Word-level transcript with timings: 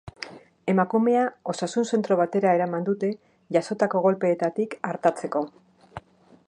Emakumea 0.71 1.25
osasun 1.53 1.85
zentro 1.97 2.17
batera 2.21 2.55
eraman 2.59 2.87
dute 2.89 3.11
jasotako 3.59 4.03
kolpeetatik 4.07 4.77
artatzeko. 4.93 5.45